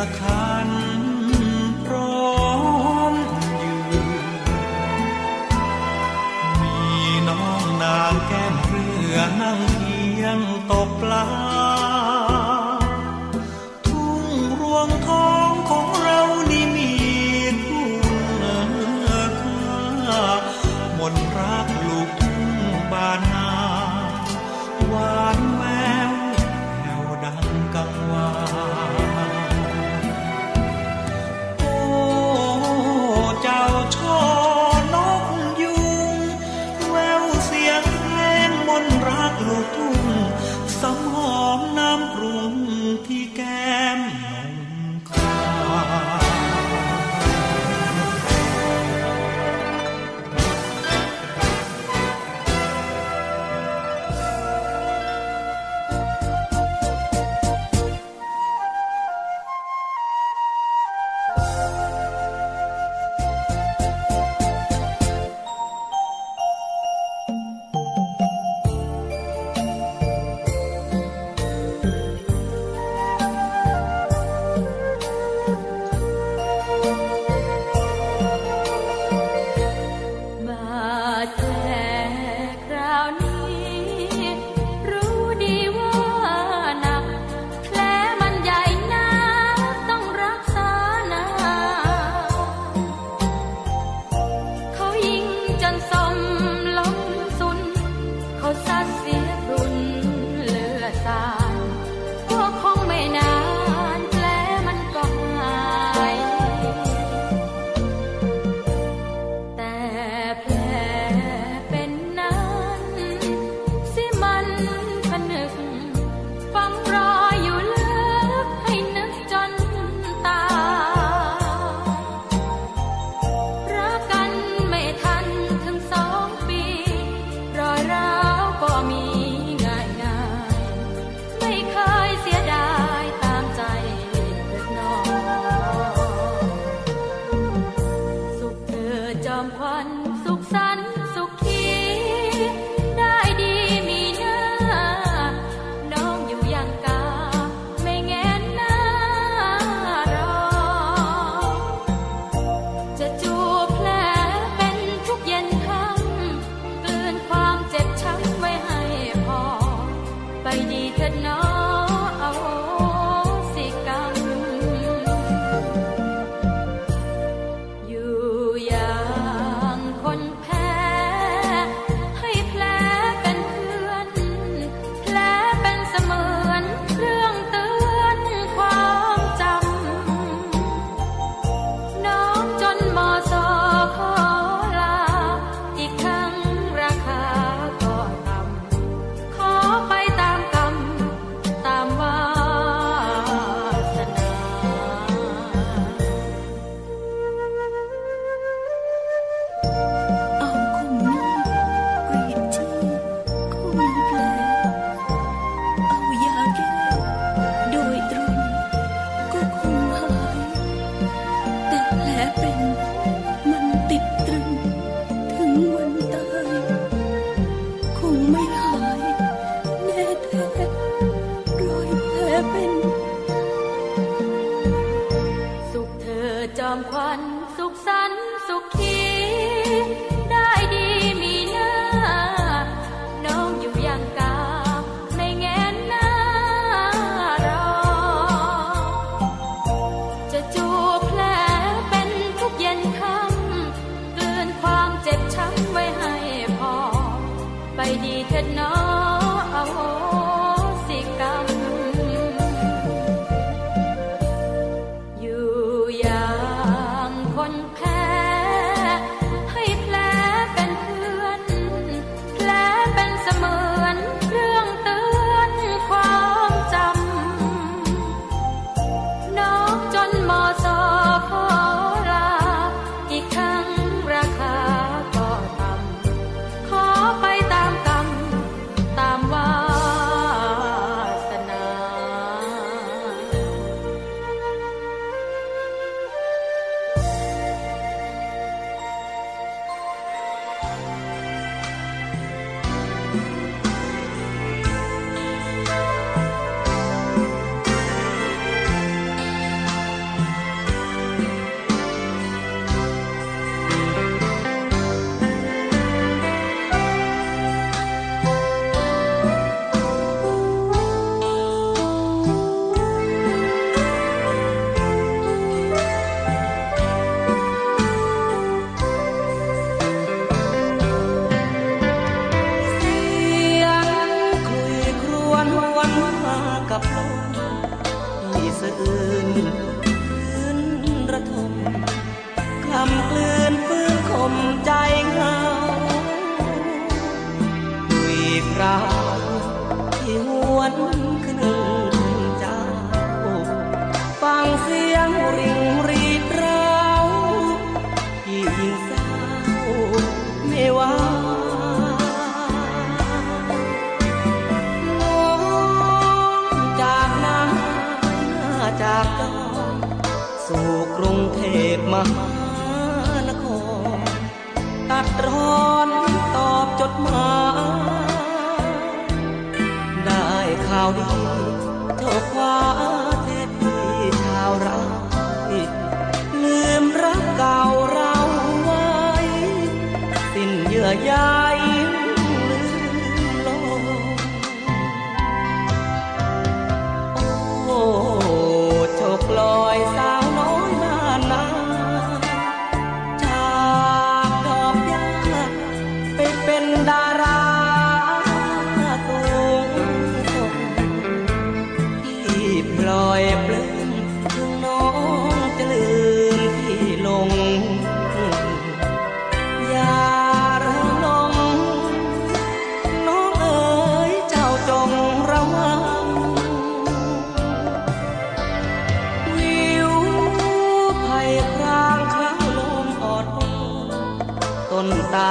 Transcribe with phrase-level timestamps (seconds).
[0.00, 0.89] สำ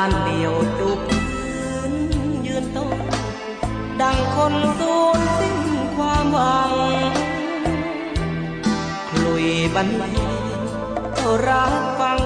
[0.09, 1.93] านเดี่ยวจูบพื้น
[2.45, 2.97] ยืนต้น
[4.01, 5.59] ดังคนสูญสิ้น
[5.95, 6.73] ความหวัง
[9.09, 10.03] คลุยบันเล
[10.57, 10.61] ง
[11.47, 12.19] รักฟัง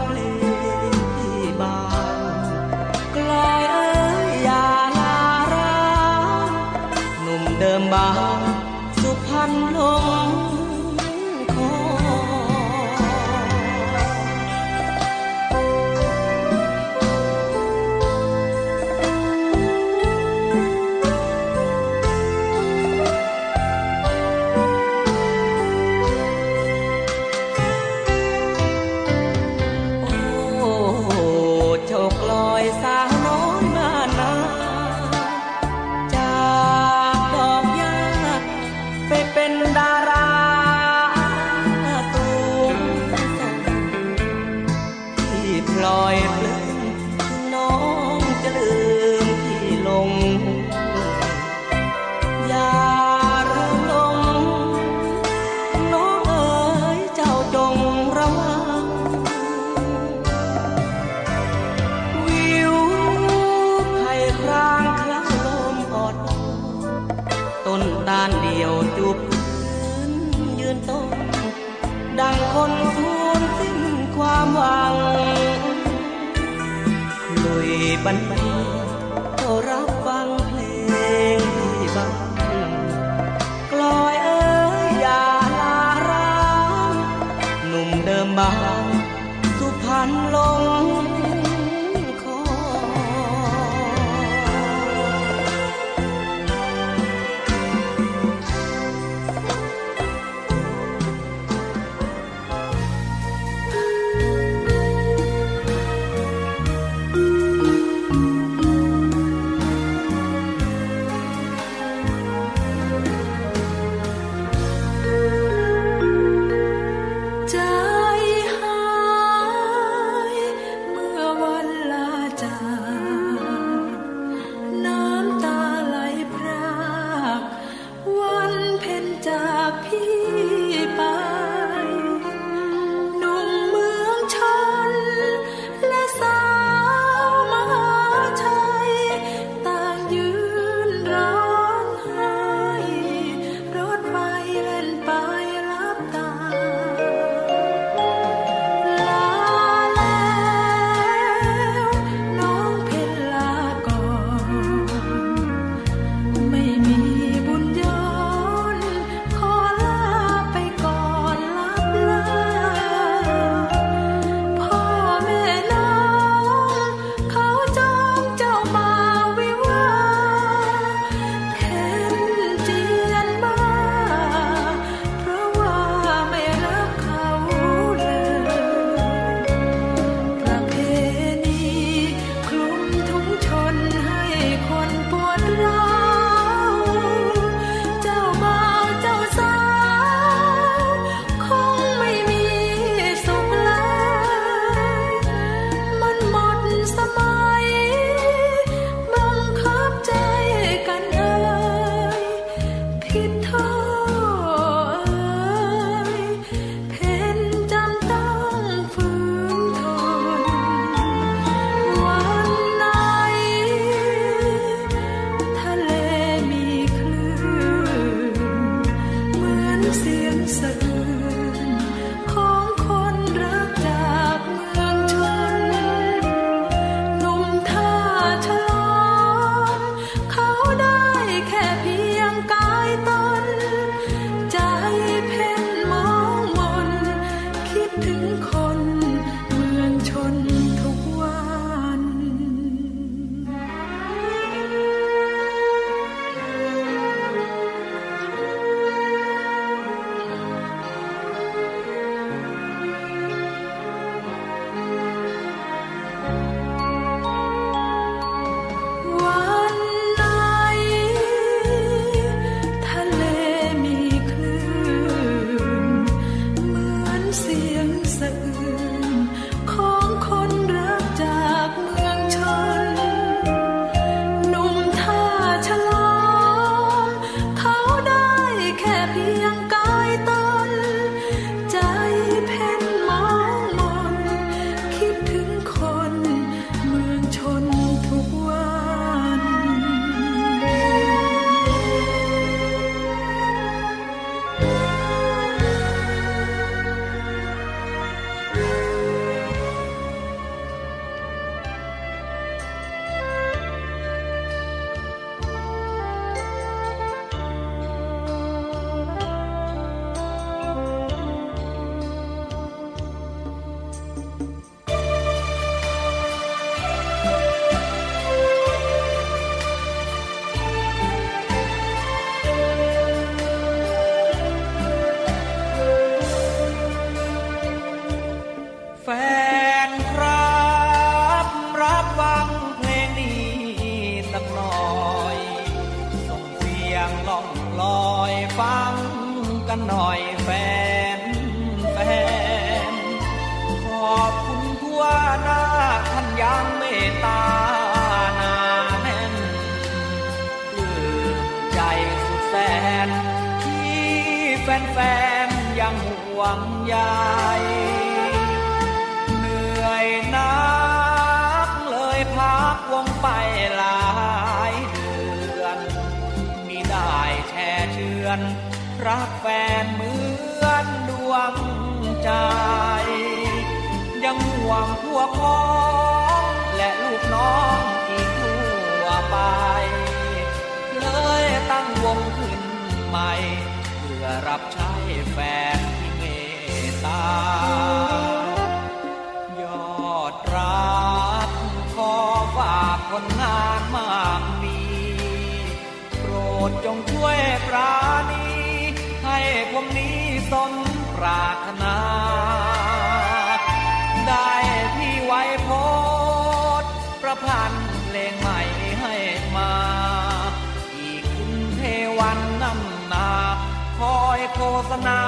[414.90, 415.22] ษณา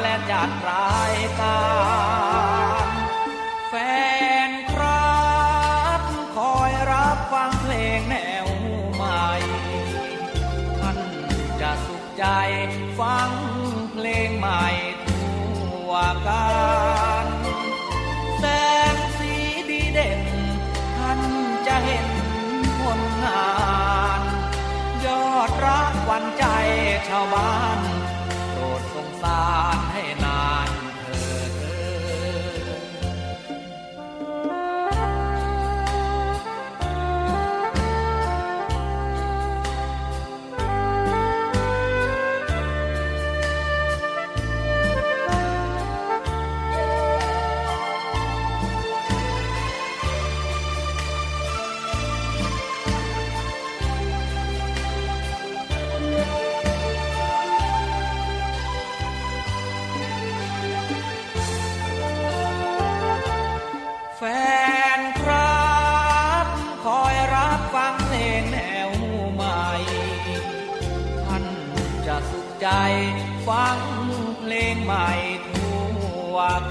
[0.00, 1.62] และจัดรายกา
[2.84, 2.86] ร
[3.68, 3.74] แฟ
[4.48, 5.20] นครั
[5.98, 6.00] บ
[6.36, 8.46] คอยรับฟังเพลงแนว
[8.94, 9.26] ใหม่
[10.78, 10.98] ท่าน
[11.60, 12.24] จะสุขใจ
[13.00, 13.41] ฟัง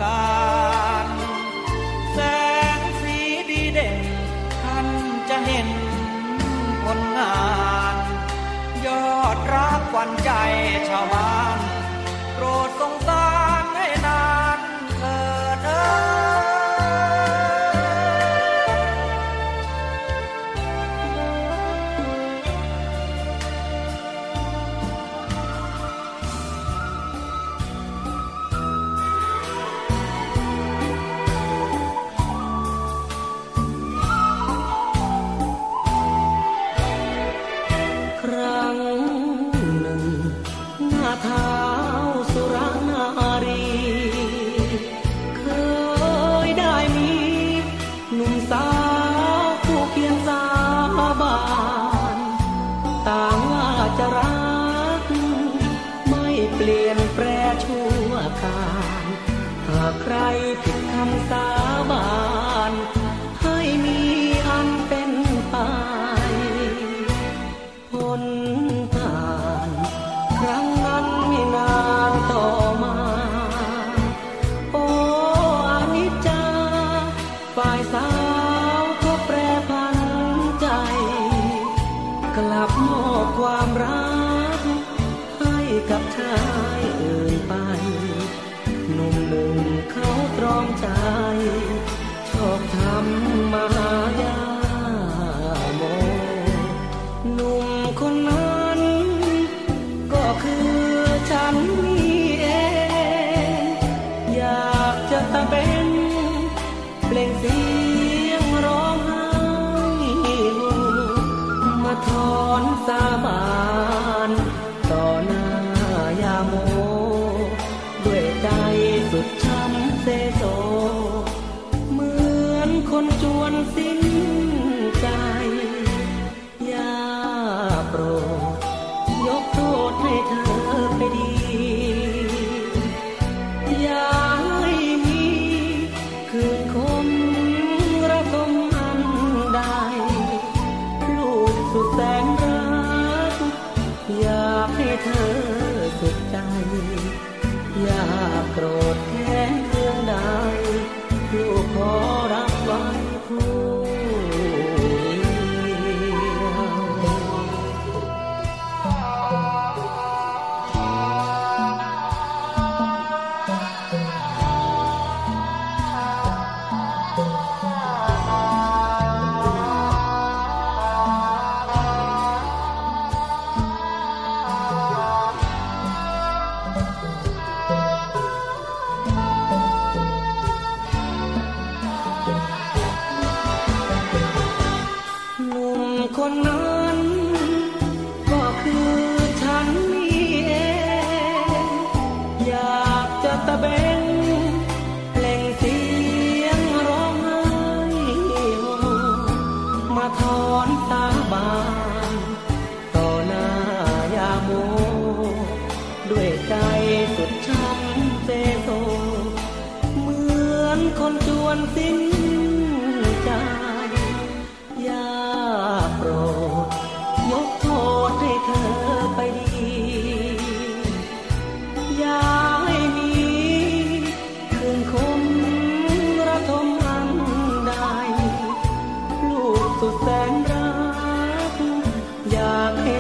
[0.03, 1.07] การ
[2.13, 2.19] แส
[2.77, 3.17] งสี
[3.49, 3.99] ดีเด่น
[4.63, 4.87] ท่าน
[5.29, 5.69] จะเห็น
[6.83, 7.35] ผลงา
[7.93, 7.95] น
[8.85, 10.31] ยอดรักวันใจ
[10.89, 11.59] ชาวบ้าน
[12.33, 13.10] โปรดสงส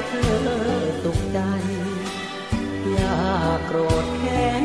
[0.07, 0.33] เธอ
[1.03, 1.39] สุขใจ
[2.91, 3.17] อย่า
[3.65, 4.60] โกรธแค่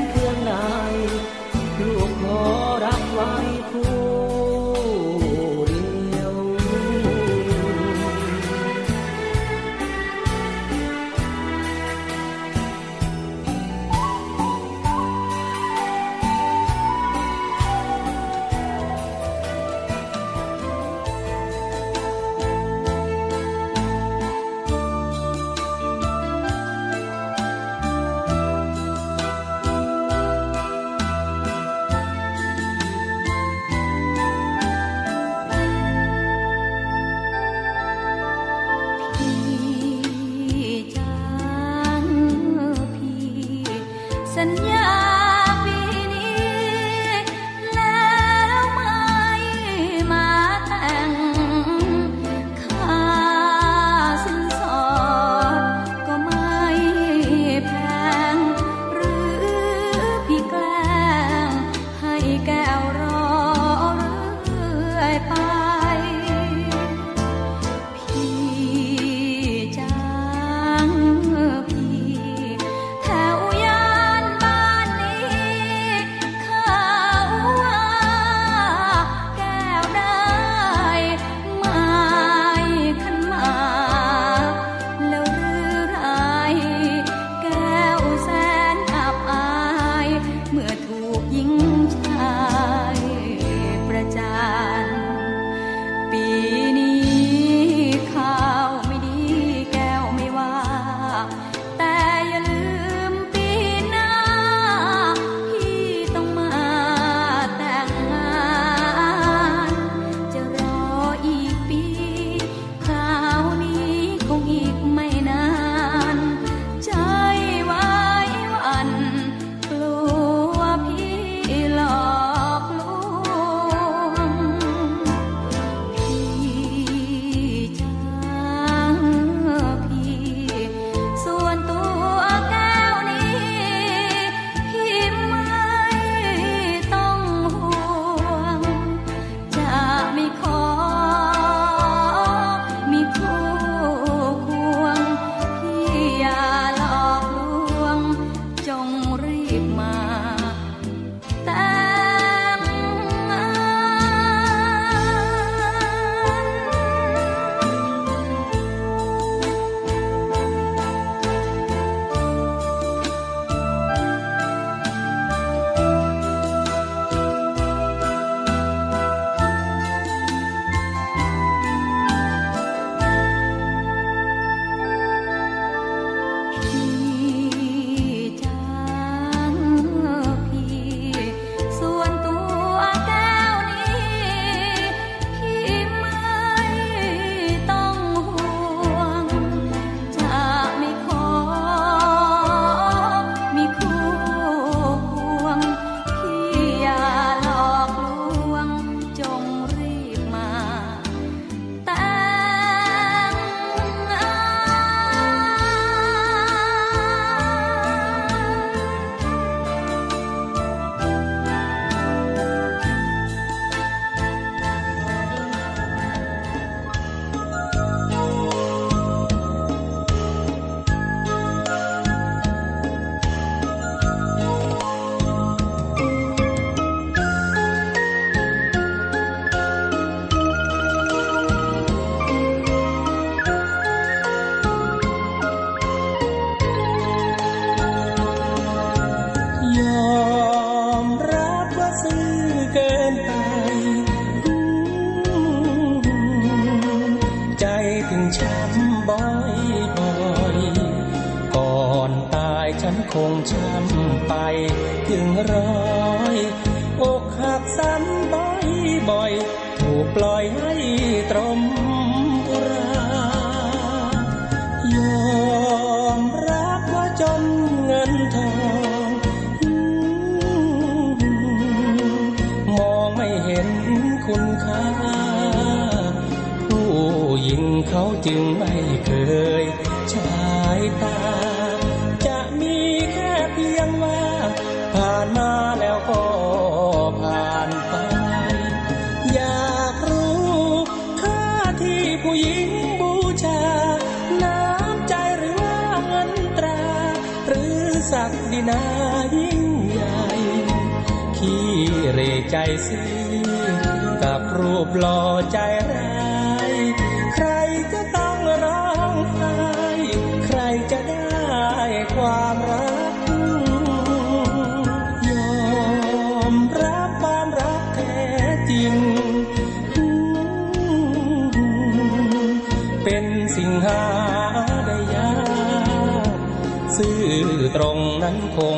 [328.26, 328.75] 难过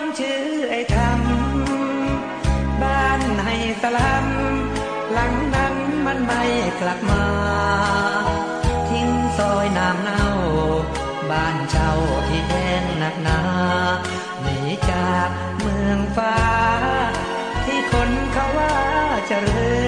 [0.00, 4.26] นชื่อไอ้ทำบ้านให้สลัม
[5.12, 5.74] หลังนั้น
[6.06, 6.42] มันไม่
[6.80, 7.24] กลับมา
[8.90, 9.08] ทิ้ง
[9.38, 10.26] ซอยน้ำเน่า
[11.30, 11.92] บ้านเจ้า
[12.28, 13.40] ที่แพงหนักหนา
[14.42, 14.58] หนี
[14.90, 16.36] จากเมืองฟ้า
[17.64, 18.74] ที่คนเขาว่า
[19.30, 19.79] จะเจริญ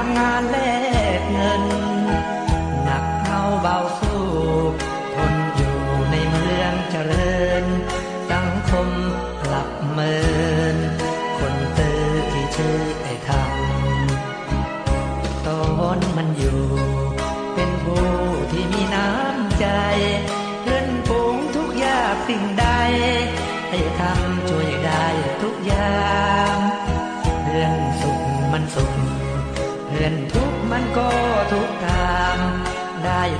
[0.00, 0.56] ทำงานแล
[1.18, 1.62] กเงิน
[2.84, 4.07] หนักเอาเบาสู้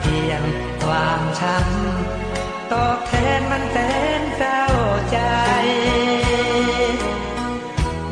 [0.01, 0.43] เพียง
[0.85, 3.77] ความช้ำตอบแทนมันแส
[4.21, 4.63] นเศร้า
[5.11, 5.19] ใจ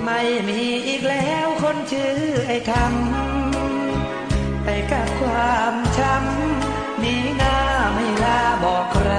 [0.04, 7.56] ไม่มีอีกแล้วคนชื่อไอ้คำไปกับความช้ำหนีหน้า
[7.94, 9.12] ไม่ลาบอกใคร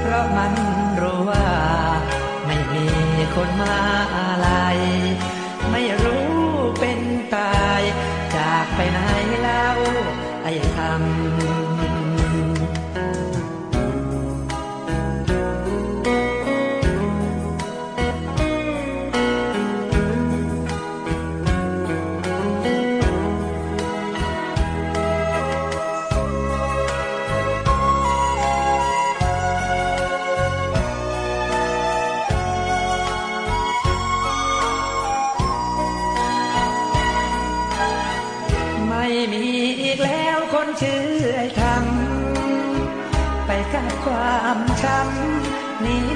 [0.00, 0.52] เพราะมัน
[1.00, 1.48] รู้ว่า
[2.46, 2.86] ไม่มี
[3.34, 3.78] คนมา
[10.76, 11.35] ทำ
[44.82, 46.15] ช้ำนี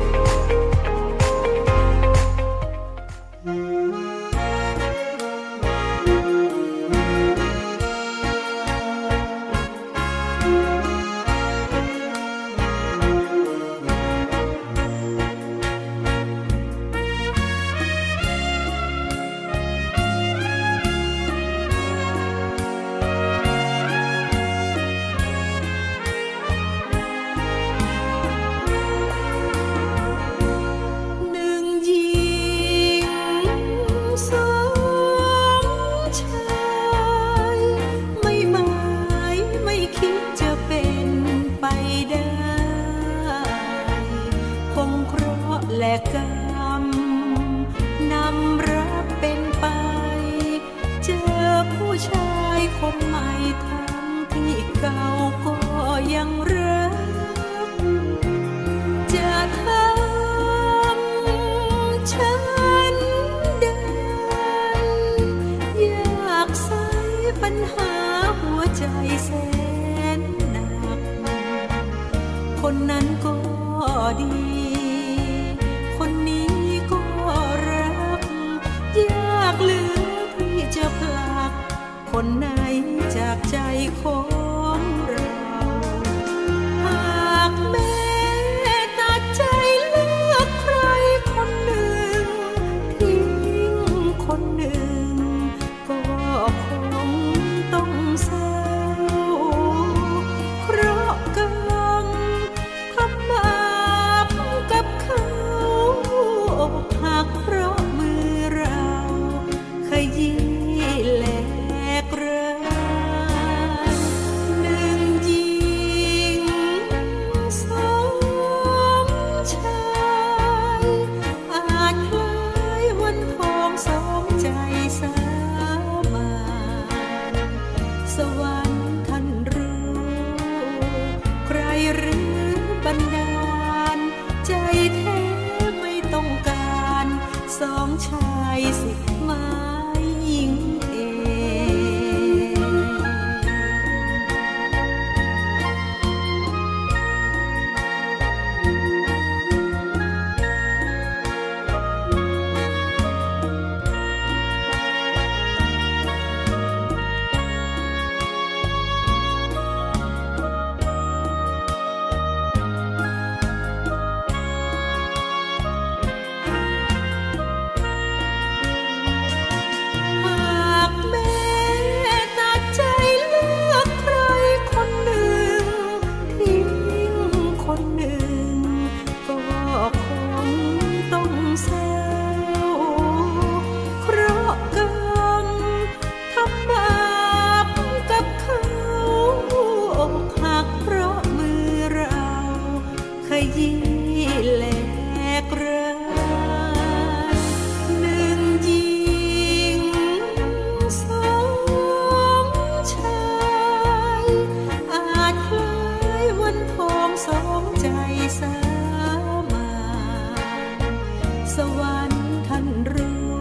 [211.81, 212.13] วัน
[212.47, 213.31] ท่านรู้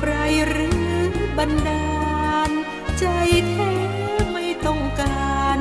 [0.00, 0.12] ใคร
[0.48, 0.84] หรือ
[1.38, 1.86] บันดา
[2.48, 2.50] ล
[2.98, 3.06] ใจ
[3.50, 3.72] แท้
[4.32, 5.58] ไม่ต้องการ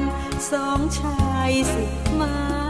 [0.52, 2.63] สองชายสิบมา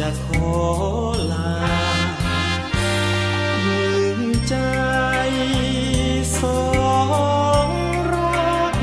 [0.00, 0.52] จะขอ
[1.32, 1.54] ลา
[3.64, 4.56] หนึ่งใจ
[6.38, 6.62] สอ
[7.66, 7.68] ง
[8.12, 8.78] รัก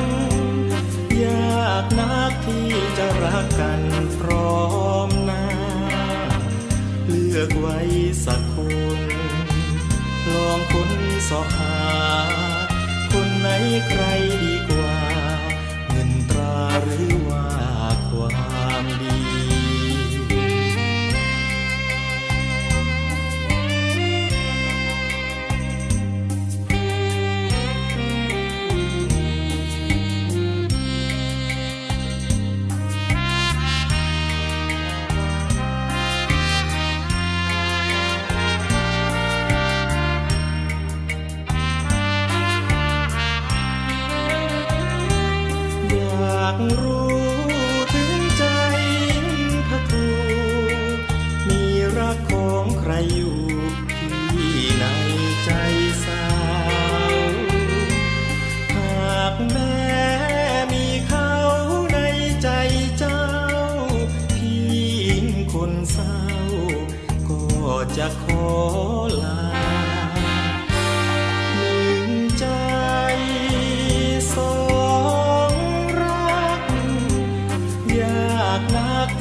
[1.23, 3.81] ยากนักที่จะรักกัน
[4.17, 4.61] พร้อ
[5.07, 5.45] มหน้า
[7.07, 7.79] เลือกไว้
[8.25, 8.55] สักค
[8.97, 9.01] น
[10.33, 10.91] ลองค้น
[11.29, 11.77] สอหา
[13.11, 13.47] คนไหน
[13.87, 14.03] ใคร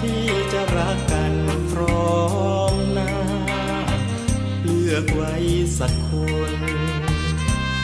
[0.00, 1.34] ที่จะรักกัน
[1.70, 2.14] พร้อ
[2.74, 3.14] มหน้า
[4.62, 5.34] เลือกไว้
[5.78, 6.10] สักค
[6.52, 6.54] น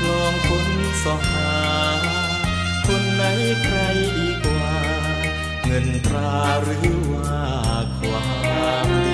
[0.04, 0.68] ลองคน
[1.04, 1.56] สหา
[2.86, 3.22] คนไหน
[3.62, 3.76] ใคร
[4.18, 4.72] ดีกว่า
[5.64, 7.40] เงินตราหรือว่า
[7.98, 8.26] ควา
[8.86, 9.05] ม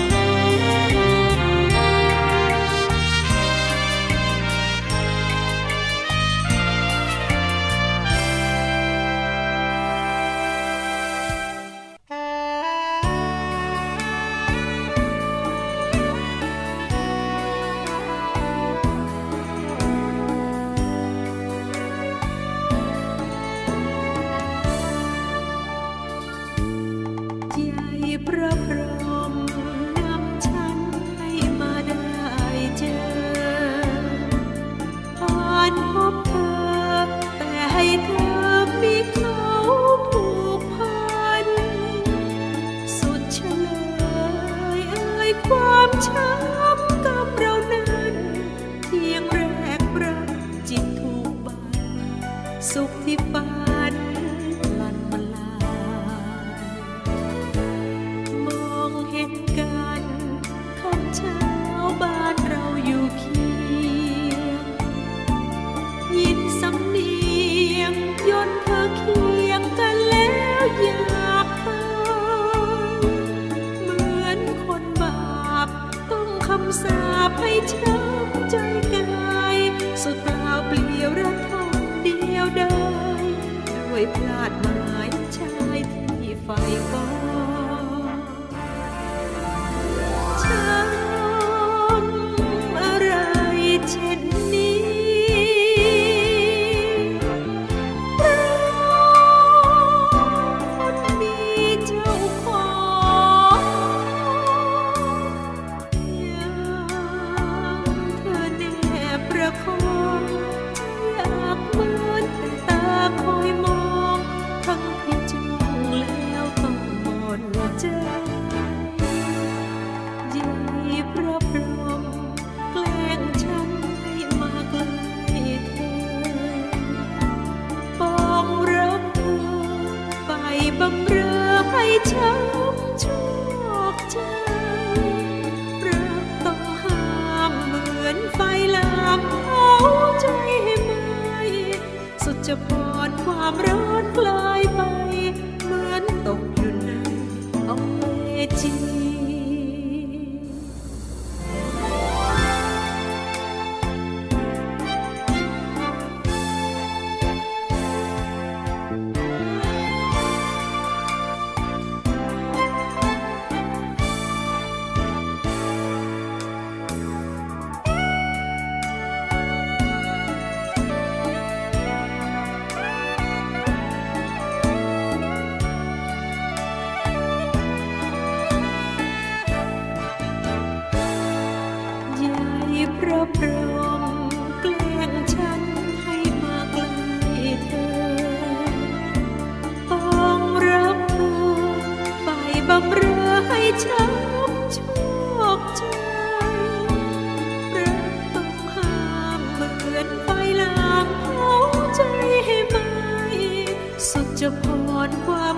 [205.03, 205.52] อนว่า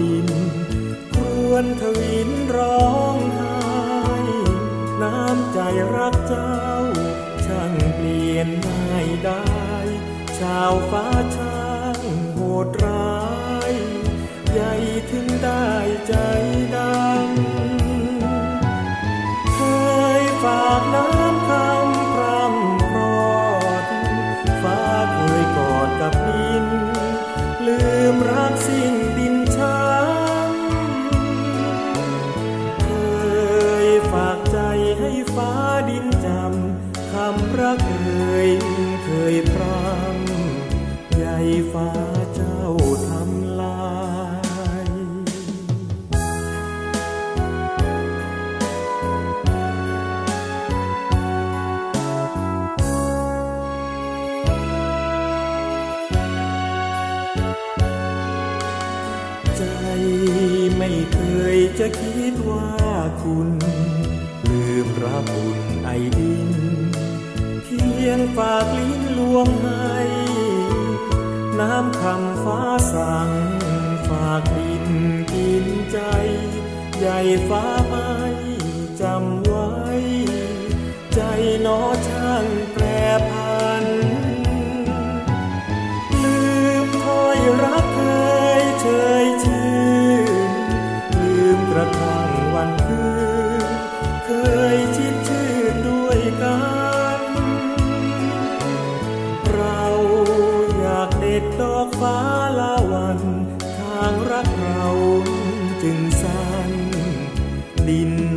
[0.00, 0.28] ดิน
[1.12, 3.58] ครวนทวินร้องไห้
[5.02, 5.58] น้ำใจ
[5.96, 6.56] รักเจ้า
[7.46, 9.44] ช่างเปลี่ยนไม่ได้
[10.38, 11.06] ชาวฟ้า
[11.36, 11.98] ช่าง
[12.34, 13.24] โหดร้า
[13.70, 13.72] ย
[14.52, 14.74] ใหญ่
[15.10, 15.68] ถึงได้
[16.08, 16.14] ใจ
[16.72, 16.89] ได้
[68.36, 69.94] ฝากลิ้นลวงให้
[71.60, 72.60] น้ำคำฟ้า
[72.92, 73.30] สั่ง
[74.08, 74.86] ฝากดิน
[75.32, 75.98] กินใจ
[76.98, 77.18] ใหญ่
[77.48, 77.64] ฟ้า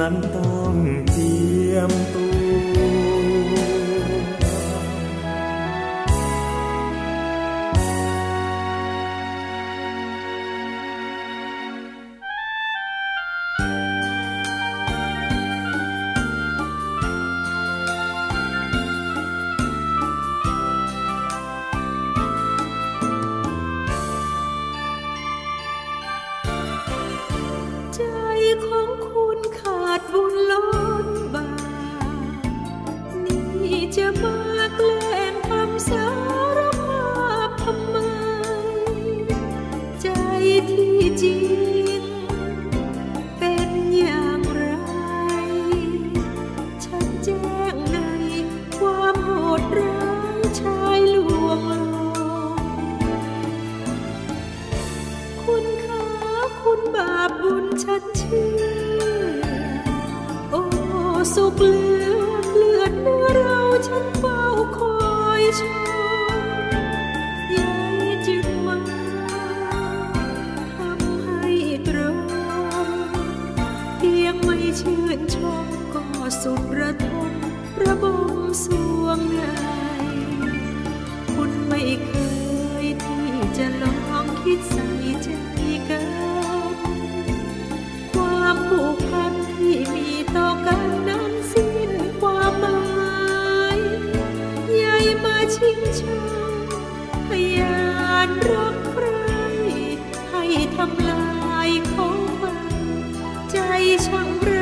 [0.03, 0.75] นั้นต้อง
[1.11, 1.33] เจี
[1.73, 2.22] ยมตัว
[104.13, 104.52] sangre.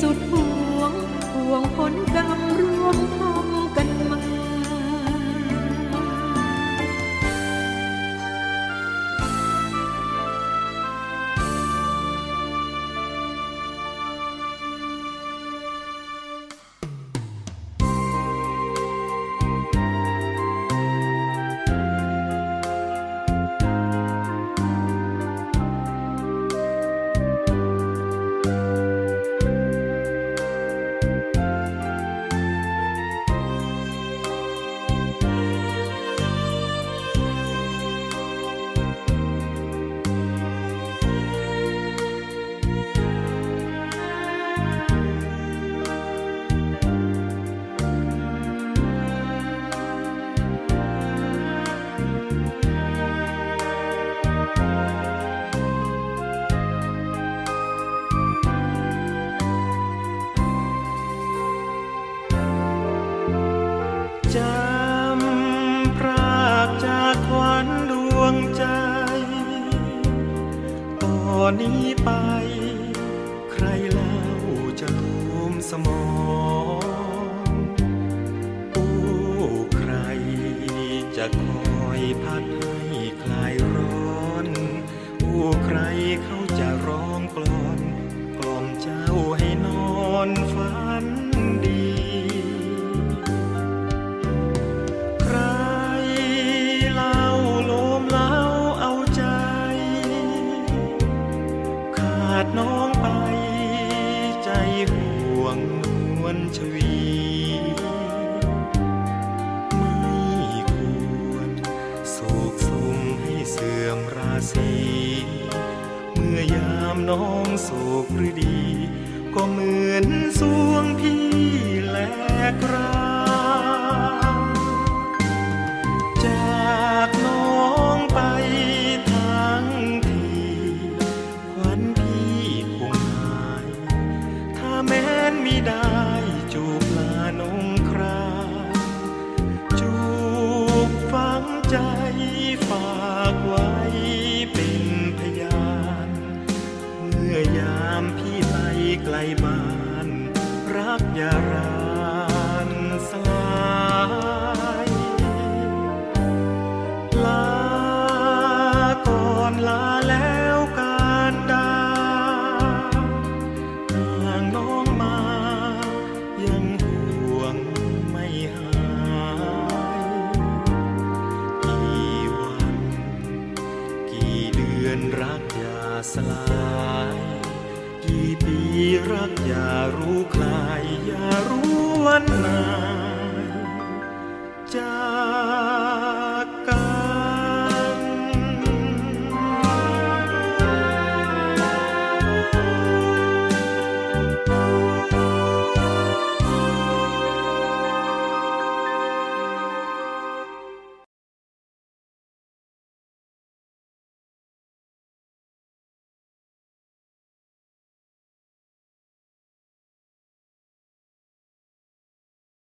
[0.00, 0.46] สุดห่
[0.78, 0.92] วง
[1.34, 3.59] ห่วงผลกรรมรวมทอง